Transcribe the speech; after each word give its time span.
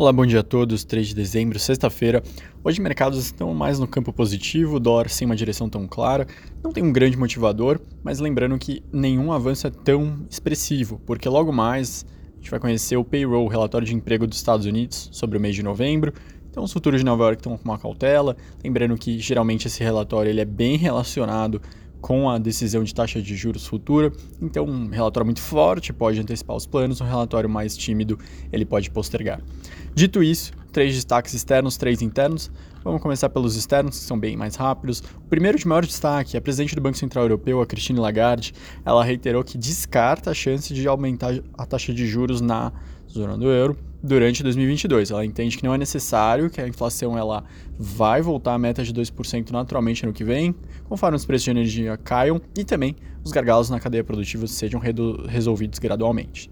Olá, 0.00 0.14
bom 0.14 0.24
dia 0.24 0.40
a 0.40 0.42
todos. 0.42 0.82
3 0.82 1.08
de 1.08 1.14
dezembro, 1.14 1.58
sexta-feira. 1.58 2.22
Hoje 2.64 2.80
mercados 2.80 3.18
estão 3.18 3.52
mais 3.52 3.78
no 3.78 3.86
campo 3.86 4.14
positivo, 4.14 4.76
o 4.76 4.80
dólar 4.80 5.10
sem 5.10 5.26
uma 5.26 5.36
direção 5.36 5.68
tão 5.68 5.86
clara. 5.86 6.26
Não 6.64 6.72
tem 6.72 6.82
um 6.82 6.90
grande 6.90 7.18
motivador, 7.18 7.78
mas 8.02 8.18
lembrando 8.18 8.58
que 8.58 8.82
nenhum 8.90 9.30
avanço 9.30 9.66
é 9.66 9.70
tão 9.70 10.24
expressivo, 10.30 10.98
porque 11.04 11.28
logo 11.28 11.52
mais 11.52 12.06
a 12.32 12.36
gente 12.36 12.50
vai 12.50 12.58
conhecer 12.58 12.96
o 12.96 13.04
payroll, 13.04 13.44
o 13.44 13.48
relatório 13.48 13.86
de 13.86 13.94
emprego 13.94 14.26
dos 14.26 14.38
Estados 14.38 14.64
Unidos 14.64 15.10
sobre 15.12 15.36
o 15.36 15.40
mês 15.40 15.54
de 15.54 15.62
novembro. 15.62 16.14
Então 16.50 16.64
os 16.64 16.72
futuros 16.72 17.00
de 17.00 17.04
Nova 17.04 17.24
York 17.24 17.40
estão 17.40 17.58
com 17.58 17.64
uma 17.64 17.78
cautela, 17.78 18.38
lembrando 18.64 18.96
que 18.96 19.18
geralmente 19.18 19.66
esse 19.66 19.84
relatório 19.84 20.30
ele 20.30 20.40
é 20.40 20.46
bem 20.46 20.78
relacionado 20.78 21.60
com 22.00 22.28
a 22.28 22.38
decisão 22.38 22.82
de 22.82 22.94
taxa 22.94 23.20
de 23.20 23.36
juros 23.36 23.66
futura. 23.66 24.12
Então, 24.40 24.64
um 24.64 24.88
relatório 24.88 25.26
muito 25.26 25.40
forte 25.40 25.92
pode 25.92 26.20
antecipar 26.20 26.56
os 26.56 26.66
planos, 26.66 27.00
um 27.00 27.04
relatório 27.04 27.48
mais 27.48 27.76
tímido 27.76 28.18
ele 28.52 28.64
pode 28.64 28.90
postergar. 28.90 29.40
Dito 29.94 30.22
isso, 30.22 30.52
três 30.72 30.94
destaques 30.94 31.34
externos, 31.34 31.76
três 31.76 32.02
internos. 32.02 32.50
Vamos 32.82 33.02
começar 33.02 33.28
pelos 33.28 33.56
externos, 33.56 33.98
que 33.98 34.04
são 34.04 34.18
bem 34.18 34.36
mais 34.36 34.54
rápidos. 34.54 35.02
O 35.16 35.28
primeiro 35.28 35.58
de 35.58 35.68
maior 35.68 35.84
destaque, 35.84 36.36
a 36.36 36.40
presidente 36.40 36.74
do 36.74 36.80
Banco 36.80 36.96
Central 36.96 37.24
Europeu, 37.24 37.60
a 37.60 37.66
Christine 37.66 38.00
Lagarde, 38.00 38.54
ela 38.84 39.04
reiterou 39.04 39.44
que 39.44 39.58
descarta 39.58 40.30
a 40.30 40.34
chance 40.34 40.72
de 40.72 40.88
aumentar 40.88 41.34
a 41.58 41.66
taxa 41.66 41.92
de 41.92 42.06
juros 42.06 42.40
na 42.40 42.72
zona 43.10 43.36
do 43.36 43.50
euro 43.50 43.76
durante 44.02 44.42
2022. 44.42 45.10
Ela 45.10 45.24
entende 45.24 45.56
que 45.56 45.64
não 45.64 45.74
é 45.74 45.78
necessário, 45.78 46.48
que 46.48 46.60
a 46.60 46.68
inflação 46.68 47.18
ela 47.18 47.44
vai 47.78 48.22
voltar 48.22 48.54
à 48.54 48.58
meta 48.58 48.82
de 48.82 48.92
2% 48.92 49.50
naturalmente 49.50 50.06
no 50.06 50.12
que 50.12 50.24
vem, 50.24 50.54
conforme 50.84 51.16
os 51.16 51.24
preços 51.24 51.44
de 51.44 51.50
energia 51.50 51.96
caiam 51.96 52.40
e 52.56 52.64
também 52.64 52.96
os 53.24 53.32
gargalos 53.32 53.68
na 53.68 53.78
cadeia 53.78 54.04
produtiva 54.04 54.46
sejam 54.46 54.80
resolvidos 55.28 55.78
gradualmente. 55.78 56.50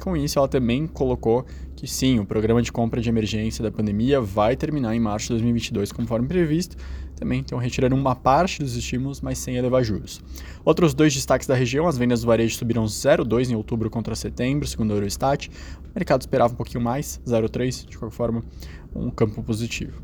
Com 0.00 0.16
isso, 0.16 0.38
ela 0.38 0.48
também 0.48 0.86
colocou 0.86 1.44
que 1.74 1.86
sim, 1.86 2.18
o 2.18 2.24
programa 2.24 2.62
de 2.62 2.72
compra 2.72 3.00
de 3.00 3.08
emergência 3.08 3.62
da 3.62 3.70
pandemia 3.70 4.20
vai 4.20 4.56
terminar 4.56 4.94
em 4.94 5.00
março 5.00 5.26
de 5.26 5.34
2022, 5.34 5.92
conforme 5.92 6.26
previsto. 6.26 6.76
Também 7.18 7.40
estão 7.40 7.58
retirando 7.58 7.96
uma 7.96 8.14
parte 8.14 8.60
dos 8.60 8.76
estímulos, 8.76 9.20
mas 9.20 9.38
sem 9.38 9.56
elevar 9.56 9.82
juros. 9.82 10.20
Outros 10.64 10.94
dois 10.94 11.12
destaques 11.12 11.48
da 11.48 11.54
região: 11.54 11.88
as 11.88 11.98
vendas 11.98 12.20
do 12.20 12.28
varejo 12.28 12.56
subiram 12.56 12.84
0,2 12.84 13.50
em 13.50 13.56
outubro 13.56 13.90
contra 13.90 14.14
setembro, 14.14 14.68
segundo 14.68 14.92
o 14.92 14.94
Eurostat. 14.94 15.48
O 15.48 15.98
mercado 15.98 16.20
esperava 16.20 16.52
um 16.52 16.56
pouquinho 16.56 16.82
mais, 16.82 17.20
0,3, 17.26 17.86
de 17.88 17.98
qualquer 17.98 18.14
forma, 18.14 18.44
um 18.94 19.10
campo 19.10 19.42
positivo. 19.42 20.00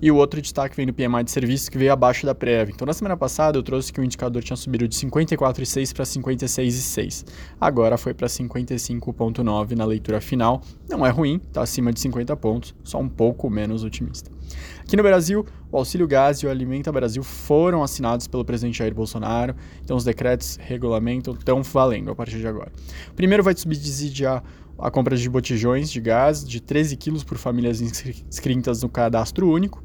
E 0.00 0.10
o 0.10 0.16
outro 0.16 0.40
destaque 0.40 0.76
vem 0.76 0.86
do 0.86 0.92
PMI 0.92 1.24
de 1.24 1.30
serviços, 1.30 1.68
que 1.68 1.76
veio 1.76 1.92
abaixo 1.92 2.24
da 2.24 2.34
prévia. 2.34 2.72
Então, 2.72 2.86
na 2.86 2.92
semana 2.92 3.16
passada, 3.16 3.58
eu 3.58 3.62
trouxe 3.62 3.92
que 3.92 4.00
o 4.00 4.04
indicador 4.04 4.42
tinha 4.42 4.56
subido 4.56 4.86
de 4.86 4.96
54,6 4.96 5.94
para 5.94 6.04
56,6. 6.04 7.26
Agora 7.60 7.98
foi 7.98 8.14
para 8.14 8.28
55,9 8.28 9.76
na 9.76 9.84
leitura 9.84 10.20
final. 10.20 10.62
Não 10.88 11.04
é 11.04 11.10
ruim, 11.10 11.40
está 11.48 11.62
acima 11.62 11.92
de 11.92 12.00
50 12.00 12.36
pontos, 12.36 12.74
só 12.84 12.98
um 12.98 13.08
pouco 13.08 13.50
menos 13.50 13.84
otimista. 13.84 14.30
Aqui 14.80 14.96
no 14.96 15.02
Brasil, 15.02 15.44
o 15.70 15.76
Auxílio 15.76 16.08
Gás 16.08 16.38
e 16.38 16.46
o 16.46 16.50
Alimenta 16.50 16.90
Brasil 16.90 17.22
foram 17.22 17.82
assinados 17.82 18.26
pelo 18.26 18.44
presidente 18.44 18.78
Jair 18.78 18.94
Bolsonaro, 18.94 19.54
então 19.84 19.96
os 19.96 20.04
decretos 20.04 20.58
regulamentam 20.62 21.34
estão 21.34 21.62
valendo 21.62 22.10
a 22.10 22.14
partir 22.14 22.38
de 22.38 22.46
agora. 22.46 22.72
Primeiro 23.14 23.42
vai 23.42 23.54
subsidiar 23.54 24.42
a 24.78 24.90
compra 24.90 25.16
de 25.16 25.28
botijões 25.28 25.90
de 25.90 26.00
gás 26.00 26.46
de 26.46 26.60
13 26.60 26.96
quilos 26.96 27.24
por 27.24 27.36
famílias 27.36 27.80
inscritas 27.80 28.82
no 28.82 28.88
cadastro 28.88 29.50
único. 29.50 29.82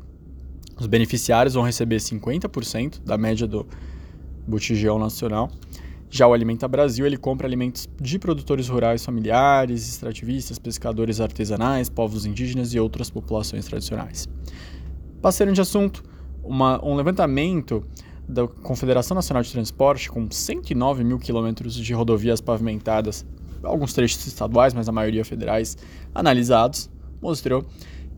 Os 0.79 0.87
beneficiários 0.87 1.55
vão 1.55 1.63
receber 1.63 1.97
50% 1.97 3.01
da 3.03 3.17
média 3.17 3.47
do 3.47 3.65
botijão 4.47 4.99
nacional. 4.99 5.49
Já 6.09 6.27
o 6.27 6.33
Alimenta 6.33 6.67
Brasil, 6.67 7.07
ele 7.07 7.17
compra 7.17 7.47
alimentos 7.47 7.89
de 7.99 8.19
produtores 8.19 8.67
rurais 8.67 9.03
familiares, 9.03 9.87
extrativistas, 9.89 10.59
pescadores 10.59 11.19
artesanais, 11.19 11.89
povos 11.89 12.25
indígenas 12.25 12.71
e 12.73 12.79
outras 12.79 13.09
populações 13.09 13.65
tradicionais. 13.65 14.29
Passando 15.21 15.53
de 15.53 15.61
assunto, 15.61 16.03
uma, 16.43 16.83
um 16.85 16.95
levantamento 16.95 17.83
da 18.29 18.47
Confederação 18.47 19.15
Nacional 19.15 19.41
de 19.41 19.51
Transporte, 19.51 20.09
com 20.09 20.29
109 20.29 21.03
mil 21.03 21.17
quilômetros 21.17 21.73
de 21.73 21.93
rodovias 21.93 22.39
pavimentadas, 22.39 23.25
alguns 23.63 23.93
trechos 23.93 24.25
estaduais, 24.27 24.73
mas 24.73 24.87
a 24.87 24.91
maioria 24.91 25.23
federais, 25.23 25.77
analisados, 26.13 26.89
mostrou 27.21 27.65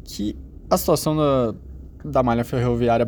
que 0.03 0.35
a 0.69 0.77
situação 0.77 1.15
da, 1.15 1.55
da 2.03 2.23
malha 2.23 2.43
ferroviária 2.43 3.05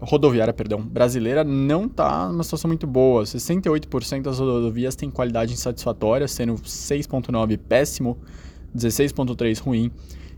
rodoviária 0.00 0.52
perdão, 0.52 0.80
brasileira 0.80 1.44
não 1.44 1.86
está 1.86 2.28
numa 2.28 2.44
situação 2.44 2.68
muito 2.68 2.86
boa. 2.86 3.22
68% 3.24 4.22
das 4.22 4.38
rodovias 4.38 4.94
têm 4.94 5.10
qualidade 5.10 5.52
insatisfatória, 5.52 6.28
sendo 6.28 6.54
6,9% 6.54 7.58
péssimo, 7.68 8.18
16,3% 8.76 9.60
ruim 9.60 9.90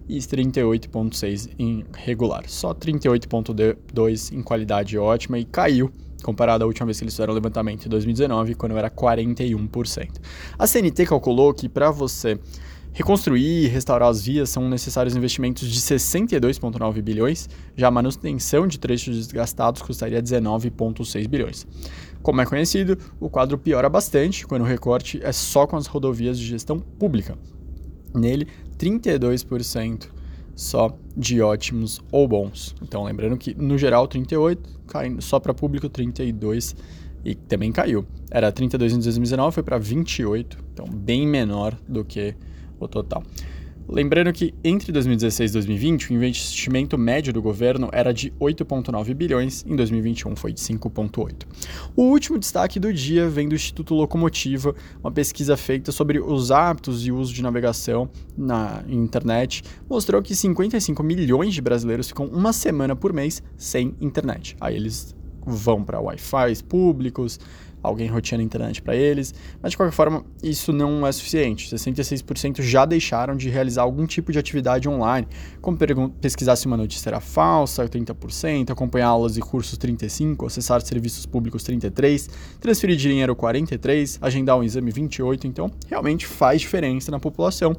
e 0.09 0.19
38,6% 0.19 1.55
em 1.59 1.85
regular. 1.93 2.45
Só 2.49 2.75
38,2% 2.75 4.33
em 4.33 4.43
qualidade 4.43 4.99
ótima 4.99 5.39
e 5.39 5.45
caiu 5.45 5.93
comparado 6.23 6.65
à 6.65 6.67
última 6.67 6.87
vez 6.87 6.99
que 6.99 7.05
eles 7.05 7.15
fizeram 7.15 7.33
o 7.33 7.35
levantamento 7.35 7.87
em 7.87 7.89
2019, 7.89 8.55
quando 8.55 8.77
era 8.77 8.91
41%. 8.91 10.21
A 10.59 10.67
CNT 10.67 11.07
calculou 11.07 11.53
que 11.55 11.69
para 11.69 11.91
você 11.91 12.39
Reconstruir 12.93 13.65
e 13.65 13.69
restaurar 13.69 14.09
as 14.09 14.25
vias 14.25 14.51
são 14.51 14.69
necessários 14.69 15.15
investimentos 15.15 15.69
de 15.69 15.81
62,9 15.81 17.01
bilhões, 17.01 17.49
já 17.77 17.87
a 17.87 17.91
manutenção 17.91 18.67
de 18.67 18.81
trechos 18.81 19.17
desgastados 19.17 19.81
custaria 19.81 20.21
19,6 20.21 21.29
bilhões. 21.29 21.67
Como 22.21 22.41
é 22.41 22.45
conhecido, 22.45 22.99
o 23.21 23.31
quadro 23.31 23.57
piora 23.57 23.89
bastante 23.89 24.45
quando 24.45 24.63
o 24.63 24.67
recorte 24.67 25.21
é 25.23 25.31
só 25.31 25.69
com 25.69 25.77
as 25.77 25.87
rodovias 25.87 26.37
de 26.37 26.45
gestão 26.45 26.81
pública. 26.81 27.39
Nele, 28.13 28.49
32% 28.77 30.09
só 30.61 30.95
de 31.17 31.41
ótimos 31.41 32.03
ou 32.13 32.29
bons. 32.29 32.75
Então, 32.83 33.03
lembrando 33.05 33.39
que 33.39 33.55
no 33.55 33.79
geral 33.79 34.07
38, 34.07 34.81
caindo 34.87 35.23
só 35.23 35.41
para 35.41 35.55
público 35.55 35.89
32 35.89 36.77
e 37.25 37.35
também 37.35 37.73
caiu. 37.73 38.05
Era 38.31 38.53
32 38.53 38.93
em 38.93 38.97
2019, 38.97 39.55
foi 39.55 39.63
para 39.63 39.79
28, 39.79 40.59
então 40.75 40.87
bem 40.87 41.27
menor 41.27 41.75
do 41.89 42.05
que 42.05 42.35
o 42.79 42.87
total. 42.87 43.23
Lembrando 43.89 44.33
que 44.33 44.55
entre 44.63 44.93
2016 44.93 45.51
e 45.51 45.55
2020, 45.55 46.11
o 46.11 46.15
investimento 46.15 46.97
médio 46.97 47.33
do 47.33 47.43
governo 47.43 47.89
era 47.93 48.13
de 48.13 48.31
8,9 48.41 49.15
bilhões, 49.15 49.65
em 49.67 49.75
2021 49.75 50.37
foi 50.37 50.53
de 50.53 50.61
5,8. 50.61 51.47
O 51.97 52.03
último 52.03 52.39
destaque 52.39 52.79
do 52.79 52.93
dia 52.93 53.29
vem 53.29 53.49
do 53.49 53.55
Instituto 53.55 53.95
Locomotiva, 53.95 54.75
uma 55.03 55.11
pesquisa 55.11 55.57
feita 55.57 55.91
sobre 55.91 56.21
os 56.21 56.51
hábitos 56.51 57.05
e 57.07 57.11
uso 57.11 57.35
de 57.35 57.43
navegação 57.43 58.09
na 58.37 58.85
internet, 58.89 59.63
mostrou 59.89 60.23
que 60.23 60.37
55 60.37 61.03
milhões 61.03 61.53
de 61.55 61.61
brasileiros 61.61 62.09
ficam 62.09 62.27
uma 62.27 62.53
semana 62.53 62.95
por 62.95 63.13
mês 63.13 63.43
sem 63.57 63.97
internet. 64.01 64.57
Aí 64.61 64.77
eles 64.77 65.17
vão 65.45 65.83
para 65.83 66.01
Wi-Fi 66.01 66.63
públicos, 66.69 67.41
alguém 67.83 68.09
roteando 68.09 68.43
a 68.43 68.45
internet 68.45 68.83
para 68.83 68.95
eles, 68.95 69.35
mas 69.63 69.73
de 69.73 69.77
qualquer 69.77 69.95
forma, 69.95 70.25
isso 70.43 70.73
não 70.73 71.07
é 71.07 71.13
suficiente. 71.13 71.75
66% 71.75 72.63
já 72.63 72.85
deixaram 72.85 73.37
de 73.37 73.49
realizar 73.49 73.83
algum 73.83 74.07
tipo 74.07 74.33
de 74.33 74.39
atividade 74.39 74.89
online, 74.89 75.27
como 75.61 75.79
pesquisar 76.21 76.57
se 76.57 76.67
uma 76.67 76.77
notícia 76.77 77.11
era 77.11 77.21
falsa, 77.21 77.89
30%, 77.89 78.71
acompanhar 78.71 79.09
aulas 79.09 79.37
e 79.37 79.41
cursos 79.41 79.79
35%, 79.79 80.47
acessar 80.47 80.81
serviços 80.83 81.27
públicos 81.27 81.63
33%, 81.65 82.31
transferir 82.61 82.97
dinheiro 82.97 83.35
43%, 83.35 84.19
agendar 84.21 84.59
um 84.59 84.63
exame 84.63 84.93
28%, 84.93 85.45
então 85.45 85.71
realmente 85.89 86.27
faz 86.27 86.61
diferença 86.61 87.11
na 87.11 87.19
população 87.19 87.75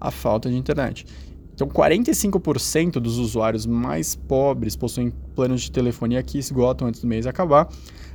a 0.00 0.10
falta 0.10 0.48
de 0.48 0.56
internet. 0.56 1.06
Então, 1.54 1.68
45% 1.68 2.94
dos 2.94 3.18
usuários 3.18 3.64
mais 3.64 4.16
pobres 4.16 4.74
possuem 4.74 5.12
planos 5.34 5.62
de 5.62 5.70
telefonia 5.70 6.22
que 6.22 6.38
esgotam 6.38 6.88
antes 6.88 7.00
do 7.00 7.06
mês 7.06 7.26
acabar, 7.26 7.68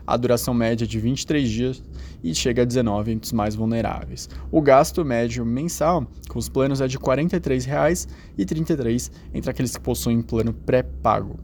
a 0.05 0.17
duração 0.17 0.53
média 0.53 0.85
é 0.85 0.87
de 0.87 0.99
23 0.99 1.47
dias 1.47 1.83
e 2.23 2.33
chega 2.33 2.63
a 2.63 2.65
19 2.65 3.11
entre 3.11 3.27
os 3.27 3.31
mais 3.31 3.55
vulneráveis. 3.55 4.27
O 4.51 4.59
gasto 4.59 5.05
médio 5.05 5.45
mensal 5.45 6.05
com 6.27 6.39
os 6.39 6.49
planos 6.49 6.81
é 6.81 6.87
de 6.87 6.97
R$ 6.97 7.03
43,33 7.03 9.11
entre 9.33 9.51
aqueles 9.51 9.75
que 9.75 9.81
possuem 9.81 10.21
plano 10.21 10.51
pré-pago. 10.51 11.37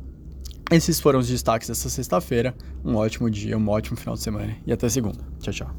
Esses 0.71 0.99
foram 0.99 1.19
os 1.19 1.27
destaques 1.27 1.67
dessa 1.67 1.89
sexta-feira. 1.89 2.55
Um 2.83 2.95
ótimo 2.95 3.29
dia, 3.29 3.55
um 3.55 3.69
ótimo 3.69 3.95
final 3.95 4.15
de 4.15 4.21
semana 4.21 4.57
e 4.65 4.73
até 4.73 4.89
segunda. 4.89 5.19
Tchau, 5.39 5.53
tchau. 5.53 5.71